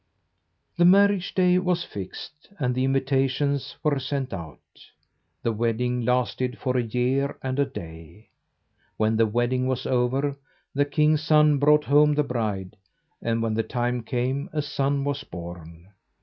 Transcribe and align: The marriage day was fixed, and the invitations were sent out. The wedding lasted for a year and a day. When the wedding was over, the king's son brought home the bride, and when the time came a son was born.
The 0.77 0.85
marriage 0.85 1.35
day 1.35 1.59
was 1.59 1.83
fixed, 1.83 2.49
and 2.57 2.73
the 2.73 2.83
invitations 2.85 3.75
were 3.83 3.99
sent 3.99 4.33
out. 4.33 4.57
The 5.43 5.51
wedding 5.53 6.03
lasted 6.03 6.57
for 6.57 6.75
a 6.75 6.81
year 6.81 7.37
and 7.43 7.59
a 7.59 7.67
day. 7.67 8.29
When 8.97 9.15
the 9.15 9.27
wedding 9.27 9.67
was 9.67 9.85
over, 9.85 10.35
the 10.73 10.85
king's 10.85 11.21
son 11.21 11.59
brought 11.59 11.83
home 11.83 12.15
the 12.15 12.23
bride, 12.23 12.77
and 13.21 13.43
when 13.43 13.53
the 13.53 13.61
time 13.61 14.01
came 14.01 14.49
a 14.51 14.63
son 14.63 15.03
was 15.03 15.23
born. 15.23 15.91